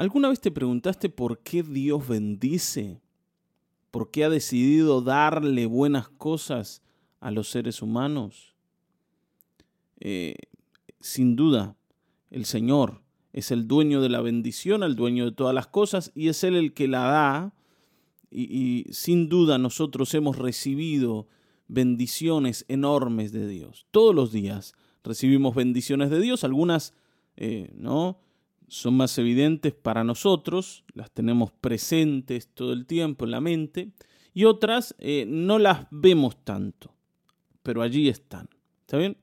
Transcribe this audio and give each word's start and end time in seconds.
¿Alguna 0.00 0.30
vez 0.30 0.40
te 0.40 0.50
preguntaste 0.50 1.10
por 1.10 1.40
qué 1.40 1.62
Dios 1.62 2.08
bendice? 2.08 3.02
¿Por 3.90 4.10
qué 4.10 4.24
ha 4.24 4.30
decidido 4.30 5.02
darle 5.02 5.66
buenas 5.66 6.08
cosas 6.08 6.80
a 7.20 7.30
los 7.30 7.50
seres 7.50 7.82
humanos? 7.82 8.54
Eh, 9.98 10.36
sin 11.00 11.36
duda, 11.36 11.76
el 12.30 12.46
Señor 12.46 13.02
es 13.34 13.50
el 13.50 13.68
dueño 13.68 14.00
de 14.00 14.08
la 14.08 14.22
bendición, 14.22 14.84
el 14.84 14.96
dueño 14.96 15.26
de 15.26 15.32
todas 15.32 15.54
las 15.54 15.66
cosas, 15.66 16.12
y 16.14 16.28
es 16.28 16.44
Él 16.44 16.56
el 16.56 16.72
que 16.72 16.88
la 16.88 17.02
da. 17.02 17.54
Y, 18.30 18.86
sin 18.92 19.28
duda 19.28 19.58
nosotros 19.58 20.14
hemos 20.14 20.38
recibido 20.38 21.28
bendiciones 21.68 22.64
enormes 22.68 23.32
de 23.32 23.46
Dios. 23.46 23.86
Todos 23.90 24.14
los 24.14 24.32
días 24.32 24.72
recibimos 25.04 25.54
bendiciones 25.54 26.08
de 26.08 26.22
Dios, 26.22 26.42
algunas 26.42 26.94
eh, 27.36 27.70
no 27.74 28.18
son 28.70 28.96
más 28.96 29.18
evidentes 29.18 29.74
para 29.74 30.04
nosotros, 30.04 30.84
las 30.94 31.10
tenemos 31.10 31.50
presentes 31.50 32.48
todo 32.54 32.72
el 32.72 32.86
tiempo 32.86 33.24
en 33.24 33.32
la 33.32 33.40
mente, 33.40 33.90
y 34.32 34.44
otras 34.44 34.94
eh, 35.00 35.24
no 35.26 35.58
las 35.58 35.88
vemos 35.90 36.44
tanto, 36.44 36.94
pero 37.64 37.82
allí 37.82 38.08
están. 38.08 38.48
¿Está 38.82 38.96
bien? 38.96 39.16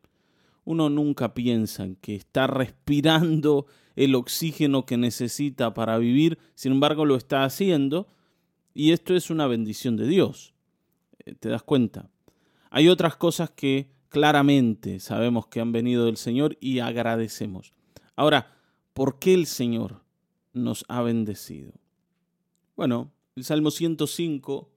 Uno 0.65 0.89
nunca 0.89 1.33
piensa 1.33 1.85
en 1.85 1.95
que 1.95 2.15
está 2.15 2.45
respirando 2.45 3.67
el 3.95 4.15
oxígeno 4.15 4.85
que 4.85 4.97
necesita 4.97 5.73
para 5.73 5.97
vivir, 5.97 6.37
sin 6.53 6.73
embargo 6.73 7.05
lo 7.05 7.15
está 7.15 7.45
haciendo, 7.45 8.09
y 8.73 8.91
esto 8.91 9.15
es 9.15 9.29
una 9.29 9.47
bendición 9.47 9.95
de 9.95 10.07
Dios. 10.07 10.53
Eh, 11.25 11.35
¿Te 11.39 11.47
das 11.47 11.63
cuenta? 11.63 12.09
Hay 12.69 12.89
otras 12.89 13.15
cosas 13.15 13.49
que 13.51 13.91
claramente 14.09 14.99
sabemos 14.99 15.47
que 15.47 15.61
han 15.61 15.71
venido 15.71 16.05
del 16.05 16.17
Señor 16.17 16.57
y 16.59 16.79
agradecemos. 16.79 17.73
Ahora, 18.17 18.56
¿por 18.97 19.19
qué 19.19 19.35
el 19.35 19.45
Señor 19.45 20.01
nos 20.53 20.83
ha 20.87 21.03
bendecido? 21.03 21.71
Bueno, 22.75 23.11
el 23.35 23.43
Salmo 23.43 23.69
105, 23.69 24.71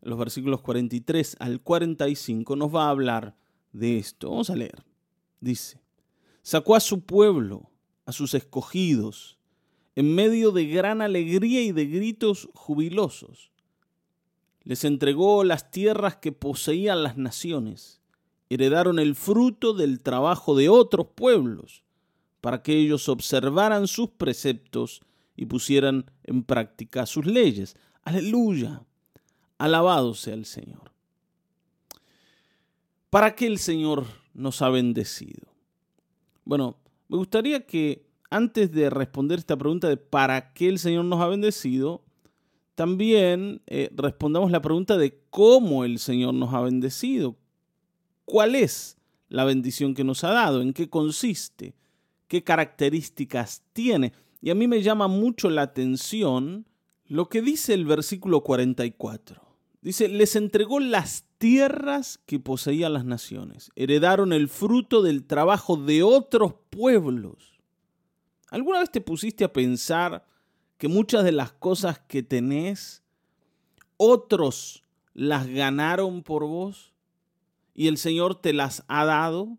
los 0.00 0.18
versículos 0.18 0.62
43 0.62 1.36
al 1.40 1.60
45, 1.60 2.56
nos 2.56 2.74
va 2.74 2.86
a 2.86 2.88
hablar 2.88 3.36
de 3.74 3.98
esto. 3.98 4.30
Vamos 4.30 4.48
a 4.48 4.56
leer. 4.56 4.82
Dice, 5.42 5.78
sacó 6.40 6.74
a 6.74 6.80
su 6.80 7.02
pueblo, 7.02 7.68
a 8.06 8.12
sus 8.12 8.32
escogidos, 8.32 9.36
en 9.94 10.14
medio 10.14 10.52
de 10.52 10.64
gran 10.68 11.02
alegría 11.02 11.60
y 11.60 11.72
de 11.72 11.84
gritos 11.84 12.48
jubilosos. 12.54 13.50
Les 14.62 14.84
entregó 14.84 15.44
las 15.44 15.70
tierras 15.70 16.16
que 16.16 16.32
poseían 16.32 17.02
las 17.02 17.18
naciones. 17.18 18.00
Heredaron 18.48 18.98
el 18.98 19.14
fruto 19.14 19.74
del 19.74 20.00
trabajo 20.00 20.56
de 20.56 20.70
otros 20.70 21.08
pueblos 21.14 21.84
para 22.46 22.62
que 22.62 22.78
ellos 22.78 23.08
observaran 23.08 23.88
sus 23.88 24.10
preceptos 24.10 25.00
y 25.34 25.46
pusieran 25.46 26.08
en 26.22 26.44
práctica 26.44 27.04
sus 27.04 27.26
leyes. 27.26 27.74
Aleluya. 28.04 28.84
Alabado 29.58 30.14
sea 30.14 30.34
el 30.34 30.44
Señor. 30.44 30.92
¿Para 33.10 33.34
qué 33.34 33.48
el 33.48 33.58
Señor 33.58 34.06
nos 34.32 34.62
ha 34.62 34.68
bendecido? 34.68 35.48
Bueno, 36.44 36.76
me 37.08 37.16
gustaría 37.16 37.66
que 37.66 38.06
antes 38.30 38.70
de 38.70 38.90
responder 38.90 39.40
esta 39.40 39.56
pregunta 39.56 39.88
de 39.88 39.96
para 39.96 40.52
qué 40.52 40.68
el 40.68 40.78
Señor 40.78 41.04
nos 41.04 41.20
ha 41.22 41.26
bendecido, 41.26 42.04
también 42.76 43.60
eh, 43.66 43.90
respondamos 43.92 44.52
la 44.52 44.62
pregunta 44.62 44.96
de 44.96 45.20
cómo 45.30 45.84
el 45.84 45.98
Señor 45.98 46.32
nos 46.32 46.54
ha 46.54 46.60
bendecido. 46.60 47.34
¿Cuál 48.24 48.54
es 48.54 48.98
la 49.28 49.42
bendición 49.42 49.94
que 49.94 50.04
nos 50.04 50.22
ha 50.22 50.30
dado? 50.30 50.62
¿En 50.62 50.72
qué 50.72 50.88
consiste? 50.88 51.74
Qué 52.28 52.42
características 52.42 53.62
tiene. 53.72 54.12
Y 54.40 54.50
a 54.50 54.54
mí 54.54 54.68
me 54.68 54.82
llama 54.82 55.08
mucho 55.08 55.50
la 55.50 55.62
atención 55.62 56.66
lo 57.06 57.28
que 57.28 57.42
dice 57.42 57.74
el 57.74 57.84
versículo 57.84 58.42
44. 58.42 59.42
Dice, 59.80 60.08
les 60.08 60.34
entregó 60.34 60.80
las 60.80 61.24
tierras 61.38 62.18
que 62.26 62.40
poseían 62.40 62.92
las 62.92 63.04
naciones, 63.04 63.70
heredaron 63.76 64.32
el 64.32 64.48
fruto 64.48 65.02
del 65.02 65.24
trabajo 65.24 65.76
de 65.76 66.02
otros 66.02 66.54
pueblos. 66.70 67.60
¿Alguna 68.50 68.80
vez 68.80 68.90
te 68.90 69.00
pusiste 69.00 69.44
a 69.44 69.52
pensar 69.52 70.26
que 70.78 70.88
muchas 70.88 71.24
de 71.24 71.32
las 71.32 71.52
cosas 71.52 72.00
que 72.00 72.22
tenés, 72.22 73.02
otros 73.96 74.82
las 75.14 75.46
ganaron 75.46 76.22
por 76.22 76.44
vos 76.44 76.92
y 77.74 77.88
el 77.88 77.98
Señor 77.98 78.40
te 78.40 78.52
las 78.52 78.84
ha 78.88 79.04
dado? 79.04 79.56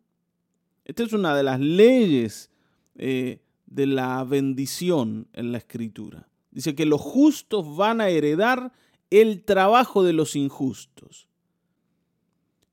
Esta 0.84 1.04
es 1.04 1.14
una 1.14 1.36
de 1.36 1.44
las 1.44 1.60
leyes 1.60 2.50
eh, 2.98 3.42
de 3.66 3.86
la 3.86 4.24
bendición 4.24 5.28
en 5.34 5.52
la 5.52 5.60
escritura. 5.60 6.28
Dice 6.52 6.76
que 6.76 6.86
los 6.86 7.02
justos 7.02 7.76
van 7.76 8.02
a 8.02 8.10
heredar 8.10 8.72
el 9.10 9.44
trabajo 9.44 10.04
de 10.04 10.14
los 10.14 10.36
injustos. 10.36 11.28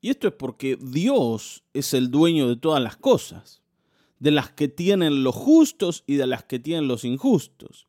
Y 0.00 0.10
esto 0.10 0.28
es 0.28 0.34
porque 0.34 0.76
Dios 0.80 1.64
es 1.72 1.94
el 1.94 2.10
dueño 2.10 2.48
de 2.48 2.56
todas 2.56 2.82
las 2.82 2.96
cosas, 2.96 3.62
de 4.18 4.30
las 4.30 4.50
que 4.50 4.68
tienen 4.68 5.24
los 5.24 5.34
justos 5.34 6.04
y 6.06 6.16
de 6.16 6.26
las 6.26 6.44
que 6.44 6.58
tienen 6.58 6.88
los 6.88 7.04
injustos. 7.04 7.86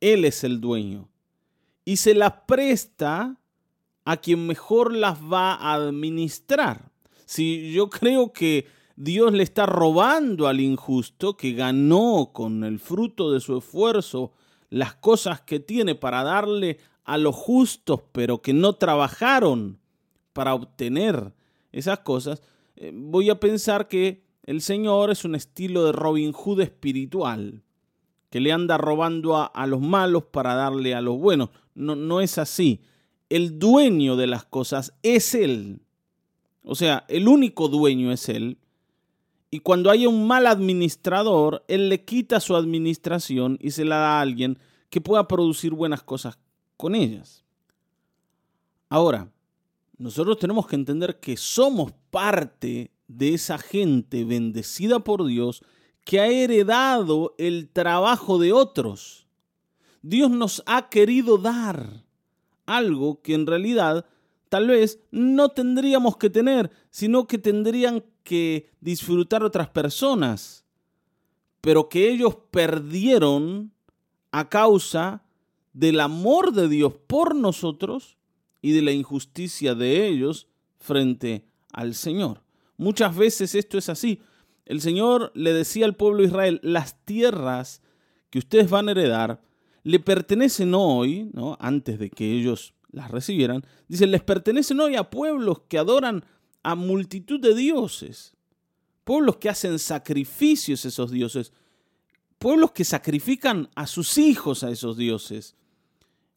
Él 0.00 0.24
es 0.24 0.44
el 0.44 0.60
dueño. 0.60 1.08
Y 1.84 1.96
se 1.96 2.14
las 2.14 2.32
presta 2.46 3.40
a 4.04 4.16
quien 4.16 4.46
mejor 4.46 4.94
las 4.94 5.18
va 5.20 5.54
a 5.54 5.74
administrar. 5.74 6.90
Si 7.26 7.72
yo 7.72 7.90
creo 7.90 8.32
que 8.32 8.66
Dios 9.02 9.32
le 9.32 9.42
está 9.42 9.64
robando 9.64 10.46
al 10.46 10.60
injusto 10.60 11.34
que 11.34 11.54
ganó 11.54 12.32
con 12.34 12.64
el 12.64 12.78
fruto 12.78 13.32
de 13.32 13.40
su 13.40 13.56
esfuerzo 13.56 14.32
las 14.68 14.94
cosas 14.94 15.40
que 15.40 15.58
tiene 15.58 15.94
para 15.94 16.22
darle 16.22 16.76
a 17.04 17.16
los 17.16 17.34
justos, 17.34 18.02
pero 18.12 18.42
que 18.42 18.52
no 18.52 18.74
trabajaron 18.74 19.78
para 20.34 20.52
obtener 20.52 21.32
esas 21.72 22.00
cosas, 22.00 22.42
eh, 22.76 22.92
voy 22.94 23.30
a 23.30 23.40
pensar 23.40 23.88
que 23.88 24.22
el 24.44 24.60
Señor 24.60 25.10
es 25.10 25.24
un 25.24 25.34
estilo 25.34 25.86
de 25.86 25.92
Robin 25.92 26.32
Hood 26.32 26.60
espiritual, 26.60 27.62
que 28.28 28.40
le 28.40 28.52
anda 28.52 28.76
robando 28.76 29.38
a, 29.38 29.66
los 29.66 29.80
malos 29.80 30.24
para 30.24 30.54
darle 30.54 30.94
a 30.94 31.00
los 31.00 31.16
buenos. 31.16 31.48
No, 31.74 31.96
no 31.96 32.20
es 32.20 32.36
así. 32.36 32.82
El 33.30 33.58
dueño 33.58 34.16
de 34.16 34.26
las 34.26 34.44
cosas 34.44 34.92
es 35.02 35.34
Él. 35.34 35.80
O 36.62 36.74
sea, 36.74 37.06
el 37.08 37.28
único 37.28 37.68
dueño 37.68 38.12
es 38.12 38.28
Él 38.28 38.58
y 39.50 39.60
cuando 39.60 39.90
haya 39.90 40.08
un 40.08 40.26
mal 40.26 40.46
administrador, 40.46 41.64
él 41.66 41.88
le 41.88 42.04
quita 42.04 42.38
su 42.38 42.54
administración 42.54 43.58
y 43.60 43.72
se 43.72 43.84
la 43.84 43.96
da 43.96 44.18
a 44.18 44.20
alguien 44.20 44.58
que 44.90 45.00
pueda 45.00 45.26
producir 45.26 45.72
buenas 45.72 46.02
cosas 46.02 46.38
con 46.76 46.94
ellas. 46.94 47.44
Ahora, 48.88 49.30
nosotros 49.98 50.38
tenemos 50.38 50.66
que 50.66 50.76
entender 50.76 51.18
que 51.18 51.36
somos 51.36 51.92
parte 52.10 52.92
de 53.08 53.34
esa 53.34 53.58
gente 53.58 54.24
bendecida 54.24 55.00
por 55.00 55.26
Dios 55.26 55.62
que 56.04 56.20
ha 56.20 56.28
heredado 56.28 57.34
el 57.38 57.68
trabajo 57.68 58.38
de 58.38 58.52
otros. 58.52 59.26
Dios 60.02 60.30
nos 60.30 60.62
ha 60.66 60.88
querido 60.88 61.38
dar 61.38 62.04
algo 62.66 63.20
que 63.20 63.34
en 63.34 63.46
realidad 63.46 64.06
tal 64.48 64.68
vez 64.68 65.00
no 65.10 65.50
tendríamos 65.50 66.16
que 66.16 66.30
tener, 66.30 66.70
sino 66.90 67.26
que 67.26 67.38
tendrían 67.38 68.04
que 68.22 68.70
disfrutar 68.80 69.42
otras 69.42 69.68
personas, 69.68 70.64
pero 71.60 71.88
que 71.88 72.10
ellos 72.10 72.36
perdieron 72.50 73.72
a 74.32 74.48
causa 74.48 75.24
del 75.72 76.00
amor 76.00 76.52
de 76.52 76.68
Dios 76.68 76.94
por 77.06 77.34
nosotros 77.34 78.16
y 78.62 78.72
de 78.72 78.82
la 78.82 78.92
injusticia 78.92 79.74
de 79.74 80.06
ellos 80.06 80.48
frente 80.78 81.44
al 81.72 81.94
Señor. 81.94 82.42
Muchas 82.76 83.16
veces 83.16 83.54
esto 83.54 83.78
es 83.78 83.88
así. 83.88 84.20
El 84.64 84.80
Señor 84.80 85.32
le 85.34 85.52
decía 85.52 85.84
al 85.84 85.96
pueblo 85.96 86.22
de 86.22 86.28
Israel, 86.28 86.60
las 86.62 87.04
tierras 87.04 87.82
que 88.30 88.38
ustedes 88.38 88.70
van 88.70 88.88
a 88.88 88.92
heredar 88.92 89.42
le 89.82 89.98
pertenecen 89.98 90.74
hoy, 90.74 91.30
¿no? 91.32 91.56
antes 91.60 91.98
de 91.98 92.10
que 92.10 92.32
ellos 92.32 92.74
las 92.92 93.10
recibieran, 93.10 93.64
dice, 93.88 94.06
les 94.06 94.22
pertenecen 94.22 94.80
hoy 94.80 94.96
a 94.96 95.10
pueblos 95.10 95.62
que 95.68 95.78
adoran 95.78 96.24
a 96.62 96.74
multitud 96.74 97.40
de 97.40 97.54
dioses, 97.54 98.34
pueblos 99.04 99.36
que 99.36 99.48
hacen 99.48 99.78
sacrificios 99.78 100.84
a 100.84 100.88
esos 100.88 101.10
dioses, 101.10 101.52
pueblos 102.38 102.72
que 102.72 102.84
sacrifican 102.84 103.68
a 103.74 103.86
sus 103.86 104.18
hijos 104.18 104.62
a 104.62 104.70
esos 104.70 104.96
dioses. 104.96 105.56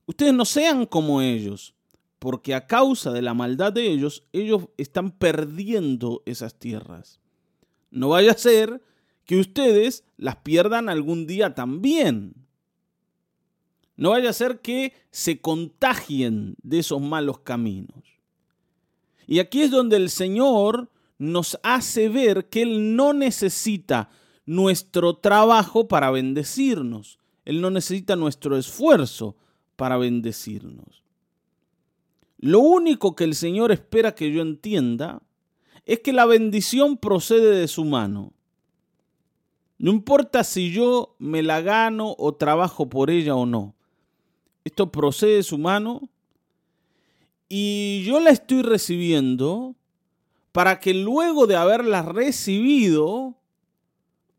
Ustedes 0.05 0.33
no 0.33 0.45
sean 0.45 0.85
como 0.85 1.21
ellos, 1.21 1.73
porque 2.19 2.53
a 2.53 2.67
causa 2.67 3.11
de 3.11 3.21
la 3.21 3.33
maldad 3.33 3.73
de 3.73 3.87
ellos, 3.87 4.23
ellos 4.31 4.67
están 4.77 5.11
perdiendo 5.11 6.23
esas 6.25 6.57
tierras. 6.57 7.19
No 7.91 8.09
vaya 8.09 8.31
a 8.31 8.37
ser 8.37 8.81
que 9.25 9.37
ustedes 9.37 10.03
las 10.17 10.37
pierdan 10.37 10.89
algún 10.89 11.27
día 11.27 11.53
también. 11.53 12.33
No 13.95 14.11
vaya 14.11 14.29
a 14.29 14.33
ser 14.33 14.59
que 14.61 14.93
se 15.11 15.39
contagien 15.39 16.55
de 16.63 16.79
esos 16.79 17.01
malos 17.01 17.39
caminos. 17.39 18.12
Y 19.33 19.39
aquí 19.39 19.63
es 19.63 19.71
donde 19.71 19.95
el 19.95 20.11
Señor 20.11 20.91
nos 21.17 21.57
hace 21.63 22.07
ver 22.07 22.49
que 22.49 22.61
Él 22.61 22.95
no 22.95 23.13
necesita 23.13 24.11
nuestro 24.45 25.15
trabajo 25.15 25.87
para 25.87 26.11
bendecirnos. 26.11 27.17
Él 27.43 27.59
no 27.59 27.71
necesita 27.71 28.15
nuestro 28.15 28.57
esfuerzo 28.57 29.35
para 29.75 29.97
bendecirnos. 29.97 31.03
Lo 32.37 32.59
único 32.59 33.15
que 33.15 33.23
el 33.23 33.33
Señor 33.33 33.71
espera 33.71 34.13
que 34.13 34.31
yo 34.31 34.43
entienda 34.43 35.23
es 35.85 36.01
que 36.01 36.13
la 36.13 36.27
bendición 36.27 36.97
procede 36.97 37.57
de 37.57 37.67
su 37.67 37.85
mano. 37.85 38.33
No 39.79 39.89
importa 39.89 40.43
si 40.43 40.71
yo 40.71 41.15
me 41.17 41.41
la 41.41 41.59
gano 41.61 42.13
o 42.19 42.35
trabajo 42.35 42.87
por 42.87 43.09
ella 43.09 43.33
o 43.33 43.47
no. 43.47 43.73
Esto 44.63 44.91
procede 44.91 45.37
de 45.37 45.43
su 45.43 45.57
mano 45.57 46.07
y 47.49 48.03
yo 48.05 48.19
la 48.19 48.31
estoy 48.31 48.61
recibiendo 48.61 49.75
para 50.51 50.79
que 50.79 50.93
luego 50.93 51.47
de 51.47 51.55
haberla 51.55 52.01
recibido 52.03 53.35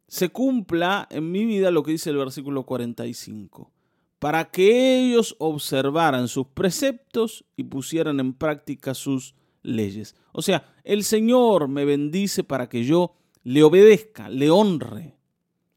se 0.07 0.29
cumpla 0.29 1.09
en 1.11 1.31
mi 1.33 1.45
vida 1.45 1.71
lo 1.71 1.83
que 1.83 1.93
dice 1.93 2.11
el 2.11 2.17
versículo 2.17 2.65
45, 2.65 3.73
para 4.21 4.51
que 4.51 5.05
ellos 5.05 5.35
observaran 5.39 6.29
sus 6.29 6.47
preceptos 6.47 7.45
y 7.57 7.65
pusieran 7.65 8.21
en 8.21 8.33
práctica 8.33 8.95
sus 8.95 9.35
leyes. 9.63 10.15
O 10.33 10.41
sea, 10.41 10.73
el 10.85 11.03
Señor 11.03 11.69
me 11.69 11.85
bendice 11.85 12.45
para 12.45 12.69
que 12.69 12.85
yo 12.85 13.17
le 13.43 13.65
obedezca, 13.65 14.29
le 14.29 14.51
honre. 14.51 15.17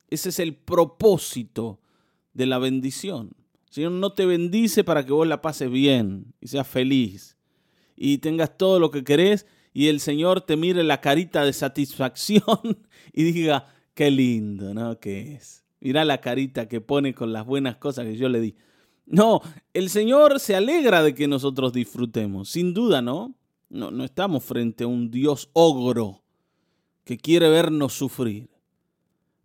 Ese 0.09 0.29
es 0.29 0.39
el 0.39 0.55
propósito 0.55 1.79
de 2.33 2.45
la 2.45 2.59
bendición. 2.59 3.31
Señor 3.69 3.91
no 3.91 4.13
te 4.13 4.25
bendice 4.25 4.83
para 4.83 5.05
que 5.05 5.11
vos 5.11 5.27
la 5.27 5.41
pases 5.41 5.69
bien 5.69 6.33
y 6.41 6.47
seas 6.47 6.67
feliz 6.67 7.37
y 7.95 8.19
tengas 8.19 8.57
todo 8.57 8.79
lo 8.79 8.91
que 8.91 9.03
querés 9.03 9.45
y 9.73 9.87
el 9.87 9.99
Señor 9.99 10.41
te 10.41 10.55
mire 10.55 10.83
la 10.83 11.01
carita 11.01 11.43
de 11.43 11.53
satisfacción 11.53 12.43
y 13.13 13.23
diga, 13.23 13.67
qué 13.93 14.09
lindo, 14.09 14.73
¿no? 14.73 14.99
Que 14.99 15.35
es. 15.35 15.65
Mira 15.79 16.05
la 16.05 16.19
carita 16.19 16.67
que 16.67 16.81
pone 16.81 17.13
con 17.13 17.33
las 17.33 17.45
buenas 17.45 17.77
cosas 17.77 18.05
que 18.05 18.17
yo 18.17 18.29
le 18.29 18.39
di. 18.39 18.55
No, 19.05 19.41
el 19.73 19.89
Señor 19.89 20.39
se 20.39 20.55
alegra 20.55 21.03
de 21.03 21.13
que 21.13 21.27
nosotros 21.27 21.73
disfrutemos, 21.73 22.49
sin 22.49 22.73
duda, 22.73 23.01
¿no? 23.01 23.35
No, 23.69 23.91
no 23.91 24.03
estamos 24.03 24.43
frente 24.43 24.83
a 24.83 24.87
un 24.87 25.11
Dios 25.11 25.49
ogro 25.53 26.23
que 27.03 27.17
quiere 27.17 27.49
vernos 27.49 27.93
sufrir. 27.93 28.49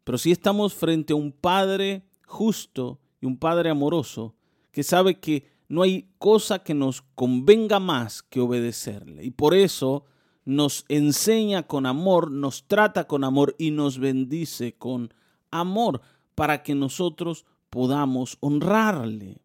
Pero 0.04 0.18
sí 0.18 0.32
estamos 0.32 0.74
frente 0.74 1.12
a 1.12 1.16
un 1.16 1.32
Padre 1.32 2.04
justo 2.26 3.01
y 3.22 3.26
un 3.26 3.38
Padre 3.38 3.70
amoroso 3.70 4.34
que 4.72 4.82
sabe 4.82 5.20
que 5.20 5.46
no 5.68 5.82
hay 5.82 6.10
cosa 6.18 6.58
que 6.58 6.74
nos 6.74 7.00
convenga 7.14 7.80
más 7.80 8.22
que 8.22 8.40
obedecerle. 8.40 9.24
Y 9.24 9.30
por 9.30 9.54
eso 9.54 10.04
nos 10.44 10.84
enseña 10.88 11.62
con 11.62 11.86
amor, 11.86 12.30
nos 12.30 12.66
trata 12.66 13.06
con 13.06 13.24
amor 13.24 13.54
y 13.58 13.70
nos 13.70 13.98
bendice 13.98 14.74
con 14.74 15.14
amor 15.50 16.02
para 16.34 16.62
que 16.62 16.74
nosotros 16.74 17.46
podamos 17.70 18.36
honrarle. 18.40 19.38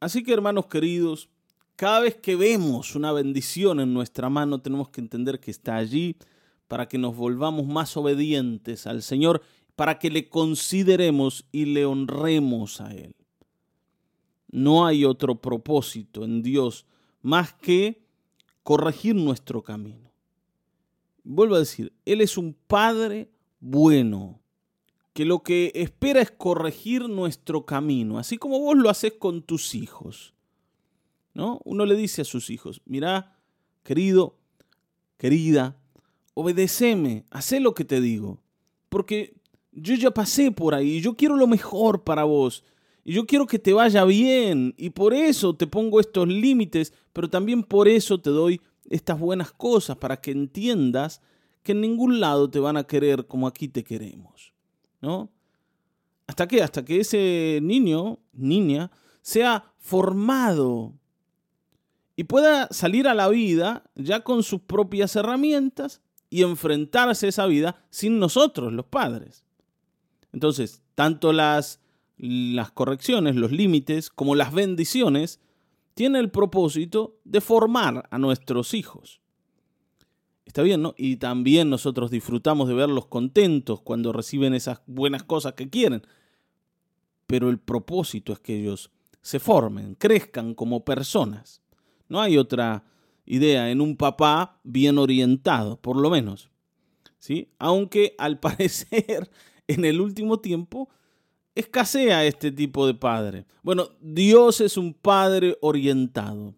Así 0.00 0.24
que 0.24 0.32
hermanos 0.32 0.66
queridos, 0.66 1.28
cada 1.76 2.00
vez 2.00 2.16
que 2.16 2.34
vemos 2.36 2.96
una 2.96 3.12
bendición 3.12 3.80
en 3.80 3.94
nuestra 3.94 4.28
mano, 4.28 4.60
tenemos 4.60 4.88
que 4.88 5.00
entender 5.00 5.38
que 5.38 5.52
está 5.52 5.76
allí 5.76 6.16
para 6.66 6.88
que 6.88 6.98
nos 6.98 7.16
volvamos 7.16 7.66
más 7.66 7.96
obedientes 7.96 8.86
al 8.86 9.02
Señor, 9.02 9.42
para 9.76 9.98
que 9.98 10.10
le 10.10 10.28
consideremos 10.28 11.46
y 11.52 11.66
le 11.66 11.86
honremos 11.86 12.80
a 12.80 12.92
Él. 12.94 13.14
No 14.50 14.86
hay 14.86 15.04
otro 15.04 15.40
propósito 15.40 16.24
en 16.24 16.42
Dios 16.42 16.86
más 17.22 17.54
que 17.54 18.04
corregir 18.62 19.14
nuestro 19.14 19.62
camino. 19.62 20.12
Vuelvo 21.24 21.54
a 21.54 21.60
decir, 21.60 21.92
Él 22.04 22.20
es 22.20 22.36
un 22.36 22.54
Padre 22.66 23.30
bueno, 23.60 24.40
que 25.14 25.24
lo 25.24 25.42
que 25.42 25.72
espera 25.74 26.20
es 26.20 26.30
corregir 26.30 27.08
nuestro 27.08 27.64
camino, 27.64 28.18
así 28.18 28.38
como 28.38 28.58
vos 28.60 28.76
lo 28.76 28.90
haces 28.90 29.14
con 29.18 29.42
tus 29.42 29.74
hijos. 29.74 30.34
¿no? 31.34 31.60
Uno 31.64 31.86
le 31.86 31.96
dice 31.96 32.22
a 32.22 32.26
sus 32.26 32.50
hijos, 32.50 32.82
mira, 32.84 33.38
querido, 33.82 34.38
querida, 35.16 35.78
obedeceme, 36.34 37.24
haz 37.30 37.52
lo 37.52 37.74
que 37.74 37.84
te 37.84 38.00
digo, 38.00 38.42
porque 38.88 39.34
yo 39.72 39.94
ya 39.94 40.10
pasé 40.10 40.50
por 40.50 40.74
ahí, 40.74 41.00
yo 41.00 41.16
quiero 41.16 41.36
lo 41.36 41.46
mejor 41.46 42.04
para 42.04 42.24
vos, 42.24 42.64
y 43.04 43.14
yo 43.14 43.26
quiero 43.26 43.46
que 43.46 43.58
te 43.58 43.72
vaya 43.72 44.04
bien, 44.04 44.74
y 44.76 44.90
por 44.90 45.14
eso 45.14 45.54
te 45.56 45.66
pongo 45.66 45.98
estos 45.98 46.28
límites, 46.28 46.92
pero 47.12 47.28
también 47.28 47.62
por 47.62 47.88
eso 47.88 48.20
te 48.20 48.30
doy 48.30 48.60
estas 48.88 49.18
buenas 49.18 49.52
cosas, 49.52 49.96
para 49.96 50.20
que 50.20 50.30
entiendas 50.30 51.20
que 51.62 51.72
en 51.72 51.80
ningún 51.80 52.20
lado 52.20 52.50
te 52.50 52.58
van 52.58 52.76
a 52.76 52.84
querer 52.84 53.26
como 53.26 53.46
aquí 53.46 53.68
te 53.68 53.84
queremos, 53.84 54.52
¿no? 55.00 55.30
¿Hasta 56.26 56.46
qué? 56.48 56.62
Hasta 56.62 56.84
que 56.84 57.00
ese 57.00 57.60
niño, 57.62 58.18
niña, 58.32 58.90
sea 59.20 59.72
formado 59.78 60.94
y 62.16 62.24
pueda 62.24 62.68
salir 62.70 63.08
a 63.08 63.14
la 63.14 63.28
vida 63.28 63.84
ya 63.94 64.20
con 64.20 64.42
sus 64.42 64.60
propias 64.60 65.16
herramientas 65.16 66.00
y 66.30 66.42
enfrentarse 66.42 67.26
a 67.26 67.28
esa 67.28 67.46
vida 67.46 67.84
sin 67.90 68.18
nosotros, 68.18 68.72
los 68.72 68.86
padres. 68.86 69.44
Entonces, 70.32 70.82
tanto 70.94 71.32
las, 71.32 71.80
las 72.16 72.70
correcciones, 72.70 73.36
los 73.36 73.52
límites, 73.52 74.10
como 74.10 74.34
las 74.34 74.52
bendiciones, 74.52 75.40
tienen 75.94 76.20
el 76.20 76.30
propósito 76.30 77.18
de 77.24 77.40
formar 77.40 78.08
a 78.10 78.18
nuestros 78.18 78.74
hijos. 78.74 79.20
Está 80.44 80.62
bien, 80.62 80.82
¿no? 80.82 80.94
Y 80.96 81.16
también 81.16 81.70
nosotros 81.70 82.10
disfrutamos 82.10 82.68
de 82.68 82.74
verlos 82.74 83.06
contentos 83.06 83.80
cuando 83.80 84.12
reciben 84.12 84.54
esas 84.54 84.82
buenas 84.86 85.22
cosas 85.22 85.54
que 85.54 85.70
quieren. 85.70 86.02
Pero 87.26 87.48
el 87.48 87.58
propósito 87.58 88.32
es 88.32 88.40
que 88.40 88.60
ellos 88.60 88.90
se 89.22 89.38
formen, 89.38 89.94
crezcan 89.94 90.54
como 90.54 90.84
personas. 90.84 91.62
No 92.08 92.20
hay 92.20 92.36
otra 92.36 92.84
idea 93.24 93.70
en 93.70 93.80
un 93.80 93.96
papá 93.96 94.60
bien 94.64 94.98
orientado, 94.98 95.80
por 95.80 95.96
lo 95.96 96.10
menos. 96.10 96.50
¿Sí? 97.18 97.48
Aunque 97.58 98.14
al 98.18 98.38
parecer 98.40 99.30
en 99.68 99.84
el 99.84 100.00
último 100.00 100.40
tiempo 100.40 100.88
escasea 101.54 102.24
este 102.24 102.50
tipo 102.50 102.86
de 102.86 102.94
padre. 102.94 103.46
Bueno, 103.62 103.90
Dios 104.00 104.60
es 104.60 104.76
un 104.76 104.94
padre 104.94 105.56
orientado. 105.60 106.54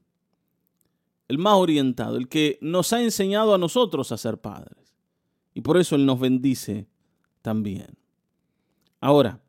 El 1.27 1.39
más 1.39 1.55
orientado, 1.55 2.17
el 2.17 2.29
que 2.29 2.59
nos 2.61 2.93
ha 2.93 3.03
enseñado 3.03 3.55
a 3.55 3.59
nosotros 3.59 4.13
a 4.13 4.19
ser 4.19 4.39
padres. 4.39 4.95
Y 5.55 5.63
por 5.63 5.79
eso 5.79 5.97
Él 5.97 6.05
nos 6.07 6.21
bendice 6.21 6.87
también. 7.43 7.97
Ahora, 9.01 9.41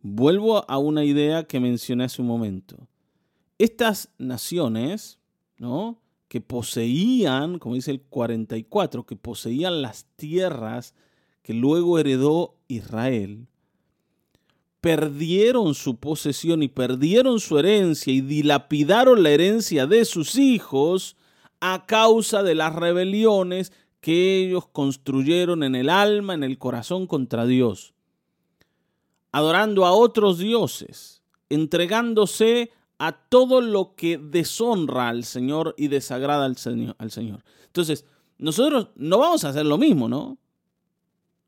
vuelvo 0.00 0.68
a 0.68 0.78
una 0.78 1.04
idea 1.04 1.44
que 1.44 1.60
mencioné 1.60 2.04
hace 2.04 2.22
un 2.22 2.28
momento. 2.28 2.88
Estas 3.58 4.10
naciones, 4.18 5.18
¿no? 5.58 6.00
que 6.28 6.40
poseían, 6.40 7.58
como 7.58 7.74
dice 7.74 7.90
el 7.90 8.02
44, 8.02 9.06
que 9.06 9.16
poseían 9.16 9.82
las 9.82 10.04
tierras 10.16 10.94
que 11.48 11.54
luego 11.54 11.98
heredó 11.98 12.56
Israel, 12.68 13.46
perdieron 14.82 15.74
su 15.74 15.96
posesión 15.96 16.62
y 16.62 16.68
perdieron 16.68 17.40
su 17.40 17.58
herencia 17.58 18.12
y 18.12 18.20
dilapidaron 18.20 19.22
la 19.22 19.30
herencia 19.30 19.86
de 19.86 20.04
sus 20.04 20.36
hijos 20.36 21.16
a 21.58 21.86
causa 21.86 22.42
de 22.42 22.54
las 22.54 22.74
rebeliones 22.74 23.72
que 24.02 24.44
ellos 24.44 24.66
construyeron 24.70 25.62
en 25.62 25.74
el 25.74 25.88
alma, 25.88 26.34
en 26.34 26.44
el 26.44 26.58
corazón 26.58 27.06
contra 27.06 27.46
Dios, 27.46 27.94
adorando 29.32 29.86
a 29.86 29.92
otros 29.92 30.36
dioses, 30.36 31.22
entregándose 31.48 32.72
a 32.98 33.12
todo 33.12 33.62
lo 33.62 33.94
que 33.94 34.18
deshonra 34.18 35.08
al 35.08 35.24
Señor 35.24 35.74
y 35.78 35.88
desagrada 35.88 36.44
al 36.44 36.58
Señor. 36.58 36.94
Al 36.98 37.10
Señor. 37.10 37.42
Entonces, 37.64 38.04
nosotros 38.36 38.88
no 38.96 39.16
vamos 39.16 39.44
a 39.44 39.48
hacer 39.48 39.64
lo 39.64 39.78
mismo, 39.78 40.10
¿no? 40.10 40.36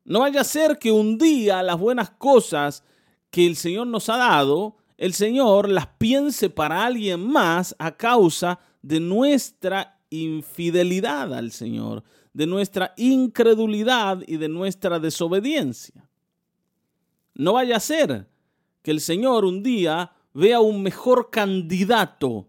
No 0.05 0.21
vaya 0.21 0.41
a 0.41 0.45
ser 0.45 0.79
que 0.79 0.93
un 0.93 1.19
día 1.19 1.63
las 1.63 1.79
buenas 1.79 2.11
cosas 2.11 2.85
que 3.31 3.47
el 3.47 3.57
Señor 3.57 3.87
nos 3.87 4.09
ha 4.09 4.17
dado, 4.17 4.77
el 4.97 5.15
Señor 5.15 5.69
las 5.69 5.87
piense 5.87 6.51
para 6.51 6.85
alguien 6.85 7.27
más 7.27 7.75
a 7.79 7.97
causa 7.97 8.59
de 8.83 9.01
nuestra 9.01 9.99
infidelidad 10.11 11.33
al 11.33 11.53
Señor, 11.53 12.03
de 12.33 12.47
nuestra 12.47 12.93
incredulidad 12.97 14.23
y 14.27 14.37
de 14.37 14.49
nuestra 14.49 14.99
desobediencia. 14.99 16.09
No 17.35 17.55
vaya 17.55 17.77
a 17.77 17.81
ser 17.81 18.29
que 18.83 18.91
el 18.91 19.01
Señor 19.01 19.45
un 19.45 19.63
día 19.63 20.13
vea 20.35 20.61
un 20.61 20.83
mejor 20.83 21.31
candidato 21.31 22.49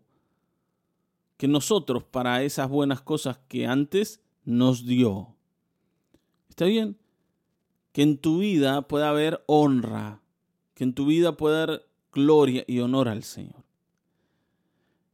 que 1.38 1.48
nosotros 1.48 2.04
para 2.04 2.44
esas 2.44 2.70
buenas 2.70 3.02
cosas 3.02 3.40
que 3.48 3.66
antes 3.66 4.22
nos 4.44 4.86
dio. 4.86 5.36
¿Está 6.50 6.66
bien? 6.66 6.98
Que 7.92 8.04
en 8.04 8.18
tu 8.18 8.40
vida 8.40 8.88
pueda 8.88 9.10
haber 9.10 9.44
honra, 9.48 10.22
que 10.74 10.84
en 10.84 10.94
tu 10.94 11.06
vida 11.06 11.36
pueda 11.36 11.64
haber 11.64 11.88
gloria 12.12 12.64
y 12.68 12.80
honor 12.80 13.10
al 13.10 13.24
Señor. 13.24 13.64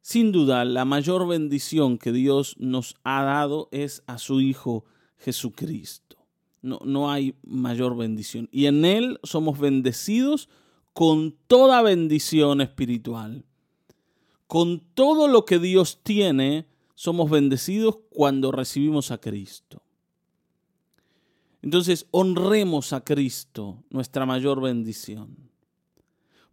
Sin 0.01 0.31
duda, 0.31 0.63
la 0.63 0.86
mayor 0.86 1.27
bendición 1.27 1.98
que 1.98 2.12
Dios 2.12 2.55
nos 2.60 2.96
ha 3.03 3.24
dado 3.24 3.67
es 3.72 4.03
a 4.07 4.17
su 4.17 4.39
Hijo 4.39 4.86
Jesucristo. 5.17 6.17
no, 6.62 6.79
no 6.86 7.12
hay 7.12 7.36
mayor 7.43 7.98
bendición. 7.98 8.48
Y 8.51 8.67
en 8.67 8.86
Él 8.86 9.19
somos 9.24 9.60
bendecidos 9.60 10.50
con 10.93 11.36
toda 11.48 11.81
bendición 11.81 12.62
espiritual. 12.62 13.46
Con 14.48 14.79
todo 14.79 15.27
lo 15.27 15.46
que 15.46 15.60
Dios 15.60 16.00
tiene, 16.01 16.67
somos 16.96 17.29
bendecidos 17.29 18.00
cuando 18.10 18.51
recibimos 18.51 19.12
a 19.12 19.19
Cristo. 19.19 19.84
Entonces, 21.62 22.08
honremos 22.12 22.94
a 22.94 23.04
Cristo, 23.04 23.84
nuestra 23.90 24.26
mayor 24.26 24.62
bendición. 24.62 25.50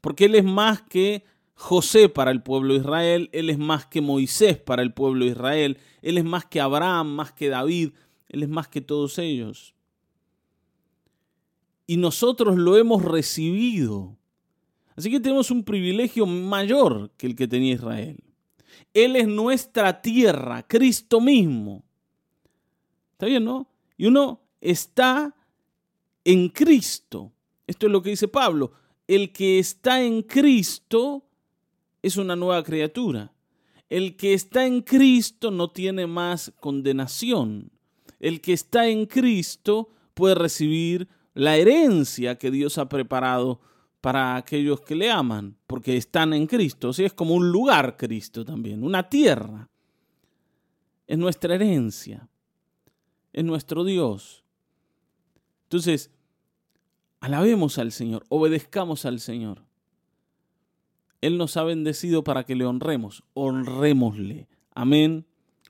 Porque 0.00 0.26
Él 0.26 0.34
es 0.34 0.44
más 0.44 0.82
que 0.82 1.25
José 1.54 2.08
para 2.08 2.30
el 2.30 2.42
pueblo 2.42 2.75
de 2.75 2.80
Israel, 2.80 3.30
Él 3.32 3.50
es 3.50 3.58
más 3.58 3.87
que 3.87 4.00
Moisés 4.00 4.58
para 4.58 4.82
el 4.82 4.92
pueblo 4.92 5.25
de 5.25 5.32
Israel, 5.32 5.78
Él 6.02 6.18
es 6.18 6.25
más 6.25 6.46
que 6.46 6.61
Abraham, 6.61 7.08
más 7.14 7.32
que 7.32 7.49
David, 7.49 7.92
Él 8.28 8.42
es 8.42 8.49
más 8.49 8.68
que 8.68 8.80
todos 8.80 9.18
ellos. 9.18 9.75
Y 11.87 11.96
nosotros 11.96 12.56
lo 12.56 12.76
hemos 12.76 13.02
recibido. 13.04 14.16
Así 14.96 15.11
que 15.11 15.20
tenemos 15.20 15.50
un 15.50 15.64
privilegio 15.64 16.26
mayor 16.26 17.11
que 17.16 17.26
el 17.26 17.37
que 17.37 17.49
tenía 17.49 17.75
Israel. 17.75 18.23
Él 18.92 19.16
es 19.16 19.28
nuestra 19.28 20.00
tierra, 20.00 20.66
Cristo 20.66 21.20
mismo. 21.20 21.84
¿Está 23.12 23.26
bien, 23.26 23.44
no? 23.44 23.68
Y 23.96 24.06
uno 24.06 24.43
está 24.64 25.37
en 26.25 26.49
Cristo. 26.49 27.33
Esto 27.66 27.87
es 27.87 27.92
lo 27.92 28.02
que 28.02 28.11
dice 28.11 28.28
Pablo. 28.28 28.73
El 29.06 29.33
que 29.33 29.59
está 29.59 30.02
en 30.02 30.23
Cristo 30.23 31.25
es 32.02 32.16
una 32.16 32.35
nueva 32.35 32.62
criatura. 32.64 33.33
El 33.90 34.16
que 34.16 34.33
está 34.35 34.66
en 34.66 34.80
Cristo 34.80 35.50
no 35.50 35.71
tiene 35.71 36.06
más 36.06 36.52
condenación. 36.59 37.71
El 38.18 38.40
que 38.40 38.54
está 38.54 38.88
en 38.88 39.06
Cristo 39.06 39.90
puede 40.14 40.35
recibir 40.35 41.09
la 41.35 41.56
herencia 41.56 42.38
que 42.38 42.50
Dios 42.50 42.78
ha 42.78 42.88
preparado 42.88 43.61
para 44.00 44.37
aquellos 44.37 44.80
que 44.80 44.94
le 44.94 45.11
aman, 45.11 45.56
porque 45.66 45.97
están 45.97 46.33
en 46.33 46.47
Cristo. 46.47 46.88
O 46.88 46.90
es 46.90 47.12
como 47.12 47.35
un 47.35 47.50
lugar 47.50 47.97
Cristo 47.97 48.44
también, 48.44 48.83
una 48.83 49.09
tierra. 49.09 49.68
Es 51.06 51.18
nuestra 51.18 51.54
herencia, 51.54 52.28
es 53.33 53.44
nuestro 53.44 53.85
Dios. 53.85 54.43
Entonces, 55.64 56.11
alabemos 57.21 57.78
al 57.78 57.92
Señor, 57.92 58.25
obedezcamos 58.28 59.04
al 59.04 59.21
Señor. 59.21 59.62
Él 61.21 61.38
nos 61.38 61.56
ha 61.56 61.64
bendecido 61.64 62.23
para 62.23 62.44
que 62.44 62.54
le 62.54 62.66
honremos. 62.66 63.25
Honrémosle. 63.33 64.47
Amén. 64.75 65.25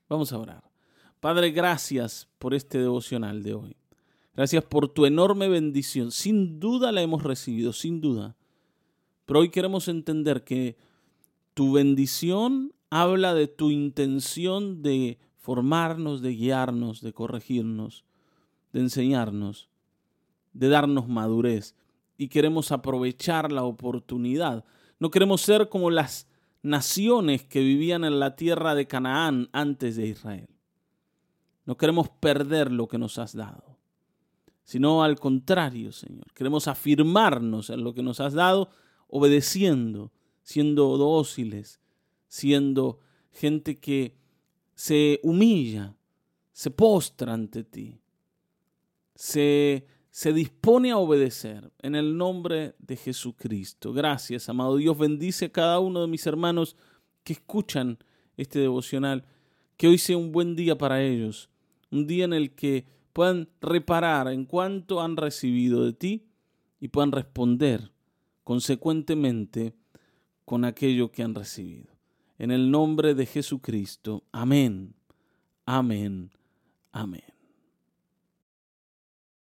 Vamos 0.09 0.33
a 0.33 0.39
orar. 0.39 0.65
Padre, 1.21 1.53
gracias 1.53 2.29
por 2.39 2.55
este 2.55 2.79
devocional 2.79 3.43
de 3.45 3.55
hoy. 3.55 3.77
Gracias 4.35 4.65
por 4.65 4.89
tu 4.89 5.07
enorme 5.07 5.49
bendición. 5.49 6.11
Sin 6.11 6.59
duda 6.59 6.91
la 6.91 7.03
hemos 7.03 7.23
recibido, 7.23 7.73
sin 7.73 8.01
duda. 8.01 8.37
Pero 9.27 9.41
hoy 9.41 9.51
queremos 9.51 9.87
entender 9.87 10.43
que 10.43 10.77
tu 11.55 11.73
bendición 11.73 12.73
habla 12.91 13.33
de 13.33 13.47
tu 13.47 13.71
intención 13.71 14.83
de 14.83 15.19
formarnos, 15.37 16.21
de 16.21 16.31
guiarnos, 16.31 17.01
de 17.01 17.13
corregirnos, 17.13 18.05
de 18.73 18.81
enseñarnos, 18.81 19.69
de 20.55 20.69
darnos 20.69 21.09
madurez. 21.09 21.77
Y 22.17 22.29
queremos 22.29 22.73
aprovechar 22.73 23.53
la 23.53 23.65
oportunidad 23.65 24.65
no 24.99 25.11
queremos 25.11 25.43
ser 25.43 25.69
como 25.69 25.91
las 25.91 26.29
naciones 26.63 27.43
que 27.45 27.61
vivían 27.61 28.05
en 28.05 28.21
la 28.21 28.37
tierra 28.37 28.75
de 28.75 28.87
Canaán 28.87 29.49
antes 29.53 29.97
de 29.97 30.07
Israel. 30.07 30.49
No 31.67 31.77
queremos 31.77 32.09
perder 32.09 32.71
lo 32.71 32.89
que 32.89 32.99
nos 32.99 33.19
has 33.19 33.35
dado, 33.35 33.79
sino 34.63 35.03
al 35.03 35.19
contrario, 35.19 35.93
Señor. 35.93 36.33
Queremos 36.33 36.69
afirmarnos 36.69 37.71
en 37.71 37.85
lo 37.85 37.95
que 37.95 38.03
nos 38.03 38.21
has 38.21 38.35
dado, 38.35 38.71
obedeciendo, 39.09 40.13
siendo 40.43 40.97
dóciles, 40.97 41.81
siendo 42.29 43.01
gente 43.31 43.79
que 43.79 44.17
se 44.75 45.21
humilla, 45.23 45.97
se 46.53 46.71
postra 46.71 47.35
ante 47.35 47.65
ti, 47.65 48.01
se 49.15 49.87
se 50.15 50.33
dispone 50.33 50.93
a 50.93 50.99
obedecer 50.99 51.73
en 51.83 51.97
el 51.97 52.17
nombre 52.17 52.77
de 52.79 52.95
Jesucristo. 52.95 53.93
Gracias, 53.93 54.49
amado 54.49 54.77
Dios. 54.77 54.97
Bendice 54.97 55.47
a 55.47 55.53
cada 55.53 55.81
uno 55.81 56.03
de 56.03 56.07
mis 56.07 56.25
hermanos 56.25 56.77
que 57.25 57.33
escuchan 57.33 57.99
este 58.37 58.61
devocional. 58.61 59.25
Que 59.77 59.89
hoy 59.89 59.99
sea 59.99 60.17
un 60.17 60.31
buen 60.31 60.55
día 60.55 60.79
para 60.79 61.03
ellos. 61.03 61.51
Un 61.91 62.07
día 62.07 62.27
en 62.27 62.33
el 62.33 62.55
que 62.55 62.87
puedan 63.13 63.49
reparar 63.61 64.29
en 64.29 64.45
cuanto 64.45 65.03
han 65.03 65.17
recibido 65.17 65.85
de 65.85 65.95
ti 65.95 66.29
y 66.79 66.87
puedan 66.87 67.11
responder 67.11 67.91
consecuentemente 68.45 69.75
con 70.45 70.65
aquello 70.65 71.11
que 71.11 71.25
han 71.25 71.35
recibido. 71.35 71.93
En 72.39 72.53
el 72.53 72.71
nombre 72.71 73.17
de 73.17 73.27
Jesucristo. 73.27 74.23
Amén. 74.31 74.95
Amén. 75.67 76.31
Amén. 76.93 77.34